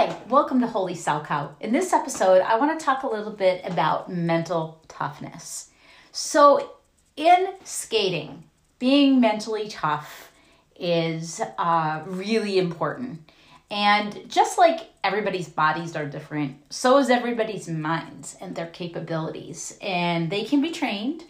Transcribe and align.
Hi, 0.00 0.16
welcome 0.30 0.60
to 0.60 0.66
Holy 0.66 0.94
Salchow. 0.94 1.50
In 1.60 1.72
this 1.72 1.92
episode, 1.92 2.40
I 2.40 2.56
want 2.56 2.80
to 2.80 2.82
talk 2.82 3.02
a 3.02 3.06
little 3.06 3.34
bit 3.34 3.60
about 3.66 4.10
mental 4.10 4.82
toughness. 4.88 5.68
So, 6.10 6.76
in 7.18 7.48
skating, 7.64 8.44
being 8.78 9.20
mentally 9.20 9.68
tough 9.68 10.32
is 10.74 11.42
uh, 11.58 12.02
really 12.06 12.58
important. 12.58 13.30
And 13.70 14.26
just 14.26 14.56
like 14.56 14.88
everybody's 15.04 15.50
bodies 15.50 15.94
are 15.94 16.06
different, 16.06 16.56
so 16.70 16.96
is 16.96 17.10
everybody's 17.10 17.68
minds 17.68 18.38
and 18.40 18.56
their 18.56 18.68
capabilities. 18.68 19.76
And 19.82 20.30
they 20.30 20.44
can 20.44 20.62
be 20.62 20.70
trained 20.70 21.24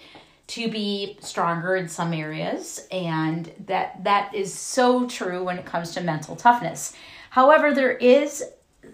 to 0.46 0.70
be 0.70 1.18
stronger 1.20 1.74
in 1.74 1.88
some 1.88 2.12
areas 2.12 2.86
and 2.92 3.52
that 3.66 4.04
that 4.04 4.32
is 4.32 4.54
so 4.54 5.08
true 5.08 5.42
when 5.42 5.58
it 5.58 5.66
comes 5.66 5.90
to 5.94 6.00
mental 6.00 6.36
toughness. 6.36 6.92
However, 7.30 7.72
there 7.72 7.92
is 7.92 8.44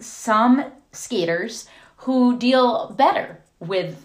some 0.01 0.65
skaters 0.93 1.69
who 1.99 2.39
deal 2.39 2.95
better 2.97 3.41
with 3.59 4.03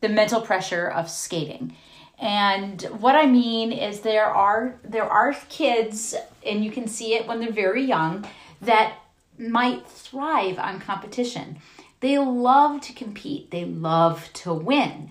the 0.00 0.08
mental 0.08 0.40
pressure 0.40 0.86
of 0.88 1.08
skating. 1.08 1.76
And 2.18 2.82
what 2.82 3.16
I 3.16 3.26
mean 3.26 3.72
is 3.72 4.00
there 4.00 4.26
are 4.26 4.74
there 4.84 5.08
are 5.08 5.34
kids 5.48 6.14
and 6.44 6.64
you 6.64 6.70
can 6.70 6.86
see 6.86 7.14
it 7.14 7.26
when 7.26 7.40
they're 7.40 7.52
very 7.52 7.84
young 7.84 8.26
that 8.60 8.94
might 9.38 9.86
thrive 9.86 10.58
on 10.58 10.80
competition. 10.80 11.58
They 12.00 12.18
love 12.18 12.80
to 12.82 12.92
compete. 12.92 13.50
They 13.50 13.64
love 13.64 14.28
to 14.34 14.52
win 14.52 15.10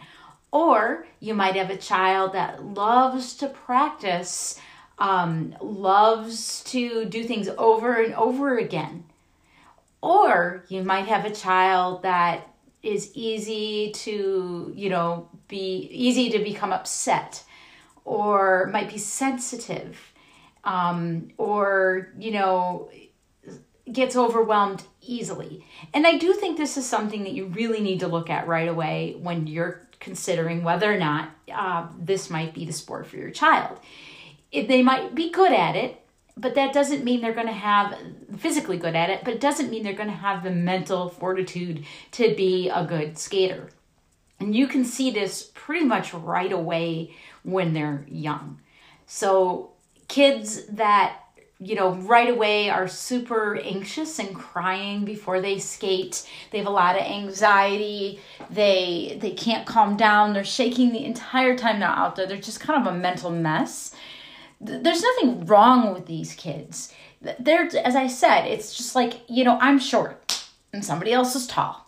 or 0.52 1.06
you 1.20 1.34
might 1.34 1.56
have 1.56 1.70
a 1.70 1.78
child 1.78 2.34
that 2.34 2.64
loves 2.64 3.36
to 3.38 3.48
practice, 3.48 4.60
um, 5.00 5.56
loves 5.62 6.64
to 6.66 7.06
do 7.06 7.24
things 7.24 7.50
over 7.58 8.02
and 8.02 8.14
over 8.16 8.58
again. 8.58 9.06
Or 10.02 10.66
you 10.68 10.84
might 10.84 11.08
have 11.08 11.26
a 11.26 11.32
child 11.32 12.04
that 12.04 12.48
is 12.82 13.12
easy 13.14 13.92
to, 13.92 14.74
you 14.76 14.90
know, 14.90 15.30
be 15.48 15.88
easy 15.92 16.32
to 16.32 16.40
become 16.40 16.74
upset 16.74 17.44
or 18.04 18.68
might 18.74 18.90
be 18.90 18.98
sensitive 18.98 20.00
um, 20.64 21.30
or, 21.38 22.14
you 22.18 22.32
know, 22.32 22.90
gets 23.92 24.16
overwhelmed 24.16 24.84
easily. 25.02 25.66
And 25.94 26.08
I 26.08 26.18
do 26.18 26.34
think 26.34 26.58
this 26.58 26.78
is 26.78 26.88
something 26.88 27.24
that 27.24 27.34
you 27.34 27.48
really 27.48 27.82
need 27.82 28.00
to 28.00 28.08
look 28.08 28.30
at 28.30 28.48
right 28.48 28.68
away 28.68 29.18
when 29.20 29.48
you're 29.48 29.88
considering 30.00 30.64
whether 30.64 30.92
or 30.92 30.98
not 30.98 31.30
uh, 31.54 31.88
this 32.00 32.30
might 32.30 32.54
be 32.54 32.66
the 32.66 32.74
sport 32.74 33.06
for 33.08 33.18
your 33.18 33.32
child. 33.32 33.78
If 34.52 34.68
they 34.68 34.82
might 34.82 35.14
be 35.14 35.30
good 35.30 35.52
at 35.52 35.76
it, 35.76 36.01
but 36.42 36.56
that 36.56 36.74
doesn't 36.74 37.04
mean 37.04 37.22
they're 37.22 37.34
going 37.34 37.48
to 37.48 37.54
have 37.54 37.98
physically 38.38 38.78
good 38.78 38.96
at 38.96 39.10
it, 39.10 39.24
but 39.24 39.36
it 39.36 39.40
doesn't 39.40 39.70
mean 39.70 39.84
they're 39.84 39.94
going 39.94 40.10
to 40.10 40.16
have 40.16 40.44
the 40.44 40.52
mental 40.52 41.10
fortitude 41.10 41.86
to 42.12 42.36
be 42.36 42.70
a 42.70 42.84
good 42.84 43.18
skater. 43.18 43.70
And 44.40 44.56
you 44.56 44.68
can 44.68 44.84
see 44.84 45.12
this 45.12 45.52
pretty 45.54 45.86
much 45.86 46.14
right 46.14 46.52
away 46.52 47.14
when 47.44 47.74
they're 47.74 48.06
young. 48.10 48.60
So, 49.06 49.72
kids 50.08 50.66
that 50.66 51.22
you 51.64 51.76
know, 51.76 51.94
right 51.94 52.30
away 52.30 52.72
are 52.72 52.88
super 52.88 53.56
anxious 53.58 54.18
and 54.18 54.36
crying 54.36 55.06
before 55.06 55.42
they 55.42 55.60
skate. 55.60 56.28
They 56.50 56.58
have 56.58 56.66
a 56.66 56.72
lot 56.72 56.96
of 56.96 57.04
anxiety. 57.04 58.20
They 58.50 59.20
they 59.22 59.32
can't 59.32 59.68
calm 59.68 59.96
down. 59.96 60.34
They're 60.34 60.44
shaking 60.44 60.92
the 60.92 61.06
entire 61.06 61.56
time 61.56 61.80
they're 61.80 61.88
out 61.88 62.16
there. 62.16 62.26
They're 62.26 62.38
just 62.38 62.60
kind 62.60 62.82
of 62.82 62.92
a 62.92 62.98
mental 62.98 63.30
mess. 63.30 63.94
There's 64.64 65.02
nothing 65.02 65.46
wrong 65.46 65.94
with 65.94 66.06
these 66.06 66.34
kids. 66.36 66.94
They're 67.40 67.70
as 67.84 67.96
I 67.96 68.08
said, 68.08 68.46
it's 68.46 68.76
just 68.76 68.96
like, 68.96 69.22
you 69.28 69.44
know, 69.44 69.58
I'm 69.60 69.80
short 69.80 70.46
and 70.72 70.86
somebody 70.86 71.12
else 71.12 71.36
is 71.36 71.48
tall. 71.48 71.88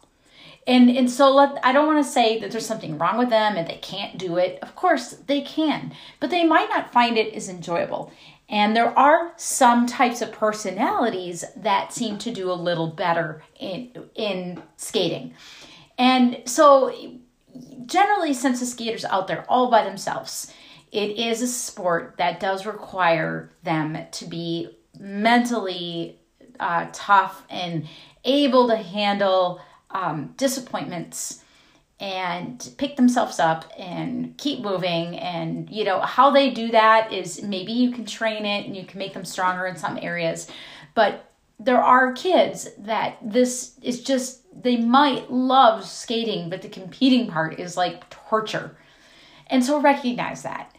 And 0.65 0.89
and 0.89 1.09
so 1.09 1.33
let 1.33 1.59
I 1.63 1.71
don't 1.71 1.87
want 1.87 2.03
to 2.03 2.11
say 2.11 2.39
that 2.39 2.51
there's 2.51 2.65
something 2.65 2.97
wrong 2.97 3.17
with 3.17 3.29
them 3.29 3.55
and 3.57 3.67
they 3.67 3.77
can't 3.77 4.17
do 4.17 4.37
it. 4.37 4.59
Of 4.61 4.75
course, 4.75 5.11
they 5.27 5.41
can, 5.41 5.93
but 6.19 6.29
they 6.29 6.45
might 6.45 6.69
not 6.69 6.93
find 6.93 7.17
it 7.17 7.33
as 7.33 7.49
enjoyable. 7.49 8.11
And 8.49 8.75
there 8.75 8.97
are 8.97 9.33
some 9.35 9.87
types 9.87 10.21
of 10.21 10.31
personalities 10.31 11.43
that 11.55 11.93
seem 11.93 12.17
to 12.19 12.31
do 12.31 12.51
a 12.51 12.53
little 12.53 12.87
better 12.87 13.43
in 13.59 13.91
in 14.15 14.61
skating. 14.77 15.33
And 15.97 16.41
so 16.45 16.93
generally 17.85 18.33
since 18.33 18.59
the 18.59 18.65
skaters 18.65 19.05
out 19.05 19.27
there 19.27 19.45
all 19.49 19.69
by 19.69 19.83
themselves, 19.83 20.51
it 20.93 21.17
is 21.17 21.41
a 21.41 21.47
sport 21.47 22.15
that 22.19 22.39
does 22.39 22.67
require 22.67 23.49
them 23.63 23.97
to 24.11 24.25
be 24.25 24.77
mentally 24.99 26.19
uh, 26.59 26.87
tough 26.93 27.43
and 27.49 27.87
able 28.23 28.67
to 28.67 28.75
handle 28.77 29.59
um, 29.89 30.35
disappointments 30.37 31.43
and 31.99 32.73
pick 32.77 32.95
themselves 32.95 33.39
up 33.39 33.71
and 33.77 34.37
keep 34.37 34.61
moving. 34.61 35.17
And 35.17 35.67
you 35.67 35.83
know 35.83 35.99
how 35.99 36.29
they 36.29 36.51
do 36.51 36.69
that 36.71 37.11
is 37.11 37.41
maybe 37.41 37.71
you 37.71 37.91
can 37.91 38.05
train 38.05 38.45
it 38.45 38.67
and 38.67 38.75
you 38.75 38.85
can 38.85 38.99
make 38.99 39.13
them 39.13 39.25
stronger 39.25 39.65
in 39.65 39.75
some 39.75 39.97
areas. 39.99 40.47
But 40.93 41.31
there 41.59 41.81
are 41.81 42.13
kids 42.13 42.69
that 42.77 43.17
this 43.23 43.79
is 43.81 44.03
just 44.03 44.41
they 44.63 44.77
might 44.77 45.31
love 45.31 45.85
skating 45.85 46.49
but 46.49 46.61
the 46.61 46.69
competing 46.69 47.27
part 47.27 47.59
is 47.59 47.77
like 47.77 48.07
torture. 48.11 48.77
And 49.47 49.65
so 49.65 49.81
recognize 49.81 50.43
that 50.43 50.72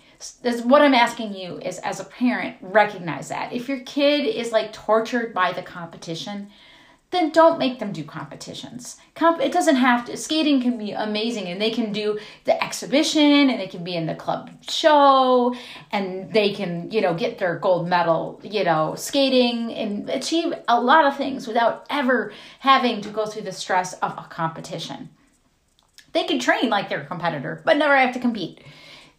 what 0.65 0.83
i'm 0.83 0.95
asking 0.95 1.35
you 1.35 1.59
is 1.59 1.79
as 1.79 2.01
a 2.01 2.05
parent 2.05 2.57
recognize 2.61 3.29
that 3.29 3.53
if 3.53 3.69
your 3.69 3.81
kid 3.81 4.27
is 4.27 4.53
like 4.53 4.73
tortured 4.73 5.33
by 5.33 5.53
the 5.53 5.63
competition 5.63 6.51
then 7.15 7.31
don't 7.31 7.61
make 7.61 7.79
them 7.79 7.93
do 7.93 8.03
competitions. 8.03 8.97
Comp- 9.15 9.41
it 9.41 9.53
doesn't 9.53 9.77
have 9.77 10.05
to. 10.07 10.17
Skating 10.17 10.61
can 10.61 10.77
be 10.77 10.91
amazing, 10.91 11.47
and 11.47 11.61
they 11.61 11.71
can 11.71 11.93
do 11.93 12.19
the 12.43 12.63
exhibition, 12.63 13.49
and 13.51 13.61
they 13.61 13.69
can 13.69 13.85
be 13.85 13.95
in 13.95 14.07
the 14.07 14.17
club 14.17 14.51
show, 14.69 15.55
and 15.93 16.33
they 16.33 16.53
can, 16.53 16.91
you 16.91 17.01
know, 17.01 17.15
get 17.15 17.39
their 17.39 17.57
gold 17.57 17.89
medal, 17.89 18.41
you 18.43 18.65
know, 18.65 18.97
skating 18.97 19.73
and 19.73 20.11
achieve 20.11 20.53
a 20.67 20.81
lot 20.81 21.05
of 21.05 21.17
things 21.17 21.47
without 21.47 21.87
ever 21.89 22.33
having 22.59 23.01
to 23.01 23.09
go 23.11 23.27
through 23.27 23.43
the 23.43 23.53
stress 23.53 23.95
of 23.95 24.11
a 24.19 24.27
competition. 24.29 25.09
They 26.13 26.25
can 26.25 26.41
train 26.41 26.69
like 26.69 26.89
they're 26.89 27.03
a 27.03 27.07
competitor, 27.07 27.63
but 27.65 27.77
never 27.77 27.97
have 27.97 28.15
to 28.15 28.21
compete 28.21 28.61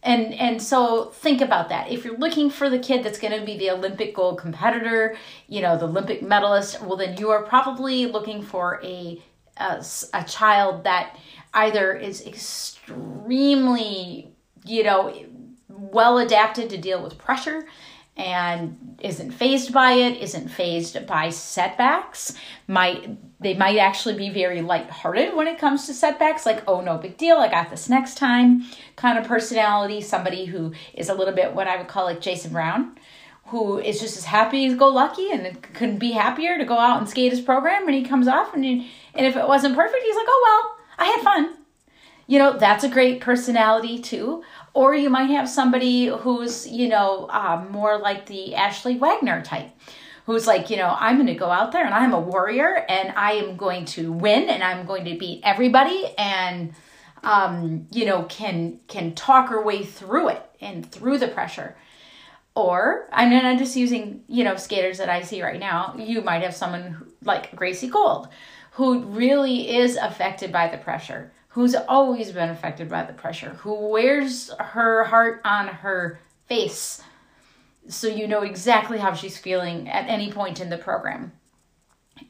and 0.02 0.34
and 0.34 0.62
so 0.62 1.06
think 1.06 1.40
about 1.40 1.68
that. 1.70 1.90
If 1.90 2.04
you're 2.04 2.18
looking 2.18 2.50
for 2.50 2.70
the 2.70 2.78
kid 2.78 3.04
that's 3.04 3.18
going 3.18 3.38
to 3.38 3.44
be 3.44 3.58
the 3.58 3.70
olympic 3.70 4.14
gold 4.14 4.38
competitor 4.38 5.16
you 5.48 5.60
know 5.60 5.76
the 5.76 5.86
olympic 5.86 6.22
medalist 6.22 6.80
well 6.82 6.96
then 6.96 7.16
you 7.16 7.30
are 7.30 7.42
probably 7.42 8.06
looking 8.06 8.42
for 8.42 8.80
a 8.84 9.20
a, 9.58 9.84
a 10.14 10.24
child 10.24 10.84
that 10.84 11.16
either 11.54 11.94
is 11.94 12.26
extremely 12.26 14.30
you 14.64 14.82
know 14.82 15.14
well 15.68 16.18
adapted 16.18 16.70
to 16.70 16.78
deal 16.78 17.02
with 17.02 17.18
pressure 17.18 17.66
and 18.16 18.98
isn't 19.02 19.32
phased 19.32 19.72
by 19.72 19.92
it, 19.92 20.20
isn't 20.22 20.48
phased 20.48 21.06
by 21.06 21.28
setbacks. 21.28 22.34
Might 22.66 23.18
they 23.38 23.54
might 23.54 23.76
actually 23.76 24.16
be 24.16 24.30
very 24.30 24.62
lighthearted 24.62 25.34
when 25.34 25.46
it 25.46 25.58
comes 25.58 25.86
to 25.86 25.94
setbacks, 25.94 26.46
like, 26.46 26.64
oh 26.66 26.80
no 26.80 26.96
big 26.96 27.18
deal, 27.18 27.36
I 27.36 27.50
got 27.50 27.68
this 27.68 27.88
next 27.88 28.16
time 28.16 28.64
kind 28.96 29.18
of 29.18 29.26
personality, 29.26 30.00
somebody 30.00 30.46
who 30.46 30.72
is 30.94 31.10
a 31.10 31.14
little 31.14 31.34
bit 31.34 31.54
what 31.54 31.68
I 31.68 31.76
would 31.76 31.88
call 31.88 32.04
like 32.04 32.22
Jason 32.22 32.52
Brown, 32.52 32.96
who 33.46 33.78
is 33.78 34.00
just 34.00 34.16
as 34.16 34.24
happy 34.24 34.66
as 34.66 34.74
go 34.74 34.88
lucky 34.88 35.30
and 35.30 35.62
couldn't 35.74 35.98
be 35.98 36.12
happier 36.12 36.56
to 36.56 36.64
go 36.64 36.78
out 36.78 36.98
and 36.98 37.08
skate 37.08 37.32
his 37.32 37.42
program 37.42 37.86
and 37.86 37.94
he 37.94 38.02
comes 38.02 38.26
off 38.26 38.54
and 38.54 38.64
he, 38.64 38.90
and 39.14 39.26
if 39.26 39.36
it 39.36 39.46
wasn't 39.46 39.76
perfect, 39.76 40.02
he's 40.02 40.16
like, 40.16 40.26
oh 40.26 40.76
well, 40.98 41.06
I 41.06 41.10
had 41.12 41.22
fun. 41.22 41.56
You 42.26 42.40
know, 42.40 42.58
that's 42.58 42.82
a 42.82 42.88
great 42.88 43.20
personality 43.20 44.00
too. 44.00 44.42
Or 44.76 44.94
you 44.94 45.08
might 45.08 45.30
have 45.30 45.48
somebody 45.48 46.08
who's, 46.08 46.68
you 46.68 46.86
know, 46.86 47.28
uh, 47.30 47.64
more 47.70 47.96
like 47.96 48.26
the 48.26 48.54
Ashley 48.54 48.98
Wagner 48.98 49.42
type, 49.42 49.70
who's 50.26 50.46
like, 50.46 50.68
you 50.68 50.76
know, 50.76 50.94
I'm 51.00 51.16
going 51.16 51.28
to 51.28 51.34
go 51.34 51.50
out 51.50 51.72
there 51.72 51.86
and 51.86 51.94
I'm 51.94 52.12
a 52.12 52.20
warrior 52.20 52.84
and 52.86 53.10
I 53.16 53.32
am 53.32 53.56
going 53.56 53.86
to 53.96 54.12
win 54.12 54.50
and 54.50 54.62
I'm 54.62 54.84
going 54.84 55.06
to 55.06 55.16
beat 55.16 55.40
everybody 55.44 56.12
and, 56.18 56.74
um, 57.22 57.86
you 57.90 58.04
know, 58.04 58.24
can 58.24 58.80
can 58.86 59.14
talk 59.14 59.48
her 59.48 59.62
way 59.64 59.82
through 59.82 60.28
it 60.28 60.42
and 60.60 60.84
through 60.84 61.16
the 61.20 61.28
pressure. 61.28 61.74
Or 62.54 63.08
I 63.12 63.26
mean, 63.30 63.46
I'm 63.46 63.56
just 63.56 63.76
using, 63.76 64.24
you 64.28 64.44
know, 64.44 64.56
skaters 64.56 64.98
that 64.98 65.08
I 65.08 65.22
see 65.22 65.42
right 65.42 65.58
now. 65.58 65.96
You 65.96 66.20
might 66.20 66.42
have 66.42 66.54
someone 66.54 66.82
who, 66.82 67.06
like 67.24 67.56
Gracie 67.56 67.88
Gold, 67.88 68.28
who 68.72 69.04
really 69.04 69.74
is 69.74 69.96
affected 69.96 70.52
by 70.52 70.68
the 70.68 70.76
pressure 70.76 71.32
who's 71.56 71.74
always 71.74 72.32
been 72.32 72.50
affected 72.50 72.86
by 72.86 73.02
the 73.02 73.14
pressure, 73.14 73.48
who 73.48 73.88
wears 73.88 74.50
her 74.60 75.04
heart 75.04 75.40
on 75.42 75.66
her 75.66 76.20
face 76.44 77.00
so 77.88 78.06
you 78.06 78.28
know 78.28 78.42
exactly 78.42 78.98
how 78.98 79.14
she's 79.14 79.38
feeling 79.38 79.88
at 79.88 80.06
any 80.06 80.30
point 80.30 80.60
in 80.60 80.68
the 80.68 80.76
program. 80.76 81.32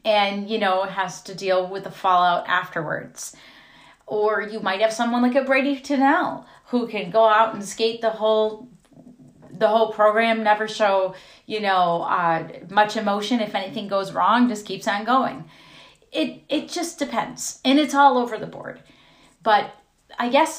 And, 0.05 0.49
you 0.49 0.59
know, 0.59 0.83
has 0.83 1.21
to 1.23 1.35
deal 1.35 1.67
with 1.67 1.83
the 1.83 1.91
fallout 1.91 2.47
afterwards. 2.47 3.35
Or 4.05 4.41
you 4.41 4.61
might 4.61 4.79
have 4.79 4.93
someone 4.93 5.23
like 5.23 5.35
a 5.35 5.43
Bradie 5.43 5.83
Tennell 5.83 6.45
who 6.67 6.87
can 6.87 7.11
go 7.11 7.25
out 7.27 7.53
and 7.53 7.65
skate 7.65 7.99
the 7.99 8.11
whole 8.11 8.69
the 9.51 9.67
whole 9.67 9.91
program, 9.91 10.43
never 10.43 10.69
show, 10.69 11.15
you 11.47 11.59
know, 11.59 12.03
uh, 12.03 12.47
much 12.69 12.95
emotion. 12.95 13.41
If 13.41 13.55
anything 13.55 13.89
goes 13.89 14.13
wrong, 14.13 14.47
just 14.47 14.65
keeps 14.65 14.87
on 14.87 15.03
going 15.03 15.49
it 16.11 16.41
it 16.47 16.69
just 16.69 16.97
depends 16.97 17.59
and 17.65 17.77
it's 17.77 17.93
all 17.93 18.17
over 18.17 18.37
the 18.37 18.47
board 18.47 18.79
but 19.47 19.65
i 20.19 20.27
guess 20.35 20.51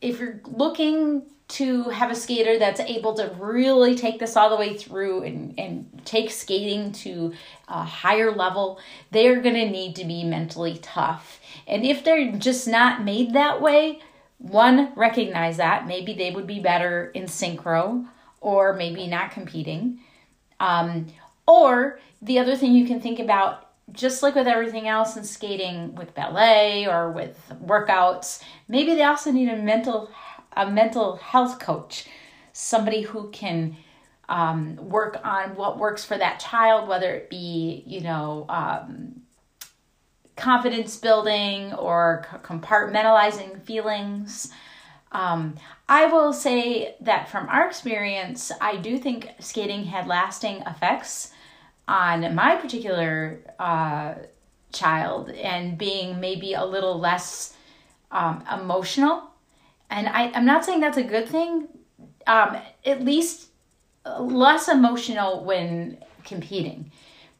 if 0.00 0.20
you're 0.20 0.40
looking 0.44 1.22
to 1.48 1.84
have 1.84 2.10
a 2.10 2.14
skater 2.14 2.58
that's 2.58 2.80
able 2.80 3.14
to 3.14 3.34
really 3.38 3.96
take 3.96 4.18
this 4.18 4.36
all 4.36 4.50
the 4.50 4.56
way 4.56 4.76
through 4.76 5.22
and, 5.22 5.58
and 5.58 6.02
take 6.04 6.30
skating 6.30 6.92
to 6.92 7.32
a 7.68 7.82
higher 7.82 8.30
level, 8.30 8.78
they're 9.10 9.40
going 9.40 9.54
to 9.54 9.68
need 9.68 9.96
to 9.96 10.04
be 10.04 10.24
mentally 10.24 10.78
tough. 10.82 11.40
And 11.66 11.84
if 11.86 12.04
they're 12.04 12.32
just 12.32 12.68
not 12.68 13.02
made 13.02 13.32
that 13.32 13.62
way, 13.62 14.00
one, 14.36 14.92
recognize 14.94 15.56
that. 15.56 15.86
Maybe 15.86 16.12
they 16.12 16.30
would 16.30 16.46
be 16.46 16.60
better 16.60 17.10
in 17.14 17.24
synchro 17.24 18.06
or 18.42 18.74
maybe 18.74 19.06
not 19.06 19.30
competing. 19.30 20.00
Um, 20.60 21.06
or 21.46 21.98
the 22.20 22.38
other 22.38 22.56
thing 22.56 22.74
you 22.74 22.86
can 22.86 23.00
think 23.00 23.18
about 23.18 23.67
just 23.92 24.22
like 24.22 24.34
with 24.34 24.46
everything 24.46 24.86
else 24.86 25.16
in 25.16 25.24
skating 25.24 25.94
with 25.94 26.14
ballet 26.14 26.86
or 26.86 27.10
with 27.10 27.38
workouts 27.64 28.42
maybe 28.68 28.94
they 28.94 29.02
also 29.02 29.30
need 29.30 29.48
a 29.48 29.56
mental 29.56 30.10
a 30.58 30.70
mental 30.70 31.16
health 31.16 31.58
coach. 31.58 32.06
Somebody 32.52 33.02
who 33.02 33.30
can 33.30 33.76
um, 34.28 34.76
work 34.76 35.18
on 35.24 35.54
what 35.54 35.78
works 35.78 36.04
for 36.04 36.18
that 36.18 36.38
child 36.40 36.88
whether 36.88 37.14
it 37.14 37.30
be 37.30 37.82
you 37.86 38.02
know 38.02 38.44
um, 38.48 39.22
confidence 40.36 40.96
building 40.96 41.72
or 41.74 42.26
compartmentalizing 42.42 43.62
feelings. 43.62 44.52
Um, 45.10 45.54
I 45.88 46.04
will 46.06 46.34
say 46.34 46.96
that 47.00 47.30
from 47.30 47.48
our 47.48 47.66
experience, 47.66 48.52
I 48.60 48.76
do 48.76 48.98
think 48.98 49.30
skating 49.40 49.84
had 49.84 50.06
lasting 50.06 50.62
effects 50.66 51.30
on 51.88 52.34
my 52.34 52.54
particular 52.56 53.40
uh, 53.58 54.14
child 54.72 55.30
and 55.30 55.78
being 55.78 56.20
maybe 56.20 56.52
a 56.54 56.64
little 56.64 57.00
less 57.00 57.56
um, 58.12 58.44
emotional. 58.52 59.30
And 59.90 60.06
I, 60.06 60.30
I'm 60.32 60.44
not 60.44 60.64
saying 60.64 60.80
that's 60.80 60.98
a 60.98 61.02
good 61.02 61.28
thing, 61.28 61.66
um, 62.26 62.58
at 62.84 63.02
least 63.02 63.48
less 64.20 64.68
emotional 64.68 65.44
when 65.44 65.98
competing, 66.24 66.92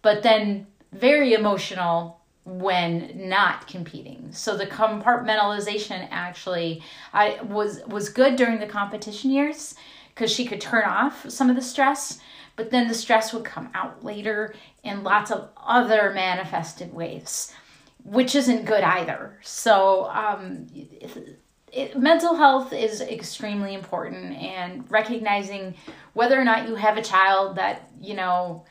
but 0.03 0.23
then 0.23 0.67
very 0.93 1.35
emotional 1.35 2.21
when 2.45 3.29
not 3.29 3.67
competing. 3.67 4.29
So 4.33 4.57
the 4.57 4.67
compartmentalization 4.67 6.09
actually 6.11 6.83
I 7.13 7.41
was 7.43 7.83
was 7.87 8.09
good 8.09 8.37
during 8.37 8.59
the 8.59 8.67
competition 8.67 9.31
years 9.31 9.75
because 10.15 10.33
she 10.33 10.47
could 10.47 10.61
turn 10.61 10.85
off 10.85 11.29
some 11.29 11.51
of 11.51 11.57
the 11.57 11.63
stress 11.63 12.21
but 12.59 12.73
then 12.73 12.89
the 12.89 12.95
stress 12.95 13.33
would 13.33 13.45
come 13.45 13.71
out 13.73 14.05
later 14.05 14.53
in 14.83 15.05
lots 15.05 15.31
of 15.31 15.49
other 15.57 16.11
manifested 16.13 16.93
ways, 16.93 17.55
which 18.03 18.35
isn't 18.35 18.65
good 18.65 18.83
either. 18.83 19.39
So, 19.43 20.11
um, 20.11 20.67
it, 20.75 21.39
it, 21.73 21.97
mental 21.97 22.35
health 22.35 22.73
is 22.73 23.01
extremely 23.01 23.75
important, 23.75 24.35
and 24.35 24.91
recognizing 24.91 25.77
whether 26.15 26.39
or 26.39 26.45
not 26.45 26.69
you 26.69 26.75
have 26.75 26.97
a 26.97 27.03
child 27.03 27.57
that, 27.57 27.89
you 28.01 28.15
know, 28.15 28.65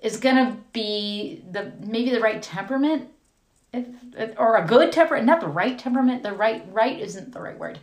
is 0.00 0.16
gonna 0.16 0.56
be 0.72 1.44
the 1.50 1.72
maybe 1.80 2.10
the 2.10 2.20
right 2.20 2.42
temperament 2.42 3.10
if, 3.72 3.86
or 4.38 4.56
a 4.56 4.64
good 4.64 4.92
temperament 4.92 5.26
not 5.26 5.40
the 5.40 5.48
right 5.48 5.76
temperament 5.76 6.22
the 6.22 6.32
right 6.32 6.64
right 6.70 7.00
isn't 7.00 7.32
the 7.32 7.40
right 7.40 7.58
word 7.58 7.80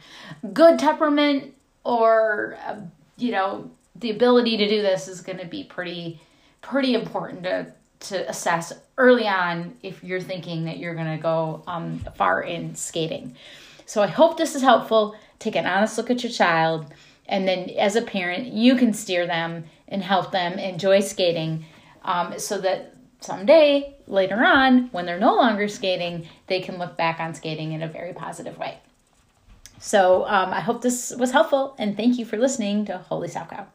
good 0.54 0.80
temperament 0.80 1.54
or 1.84 2.58
uh, 2.66 2.78
you 3.18 3.32
know 3.32 3.70
the 3.96 4.12
ability 4.12 4.58
to 4.58 4.68
do 4.68 4.82
this 4.82 5.08
is 5.08 5.22
going 5.22 5.40
to 5.40 5.46
be 5.46 5.64
pretty 5.64 6.20
pretty 6.62 6.94
important 6.96 7.44
to 7.44 7.72
to 8.00 8.30
assess 8.30 8.74
early 8.98 9.28
on 9.28 9.76
if 9.82 10.04
you're 10.04 10.22
thinking 10.22 10.66
that 10.66 10.78
you're 10.78 10.96
going 10.96 11.16
to 11.16 11.22
go 11.22 11.64
um, 11.66 12.00
far 12.16 12.42
in 12.42 12.76
skating. 12.76 13.36
So 13.86 14.02
I 14.02 14.08
hope 14.08 14.38
this 14.38 14.56
is 14.56 14.62
helpful. 14.62 15.16
Take 15.40 15.56
an 15.56 15.66
honest 15.66 15.98
look 15.98 16.10
at 16.10 16.24
your 16.24 16.32
child, 16.32 16.94
and 17.28 17.48
then 17.48 17.70
as 17.72 17.96
a 17.96 18.02
parent, 18.02 18.48
you 18.48 18.76
can 18.76 18.94
steer 18.94 19.26
them 19.26 19.66
and 19.88 20.04
help 20.04 20.32
them 20.32 20.60
enjoy 20.60 21.00
skating, 21.00 21.66
um, 22.04 22.38
so 22.38 22.60
that 22.60 22.96
someday 23.20 23.96
later 24.08 24.44
on, 24.44 24.88
when 24.92 25.06
they're 25.06 25.20
no 25.20 25.36
longer 25.36 25.68
skating, 25.68 26.28
they 26.48 26.60
can 26.60 26.78
look 26.78 26.98
back 26.98 27.20
on 27.20 27.34
skating 27.34 27.72
in 27.74 27.82
a 27.82 27.88
very 27.88 28.14
positive 28.14 28.58
way. 28.58 28.78
So 29.80 30.26
um, 30.26 30.54
I 30.54 30.62
hope 30.62 30.82
this 30.82 31.14
was 31.18 31.32
helpful, 31.32 31.76
and 31.78 31.96
thank 31.96 32.18
you 32.18 32.26
for 32.26 32.38
listening 32.38 32.86
to 32.86 32.98
Holy 32.98 33.28
Salchow. 33.28 33.66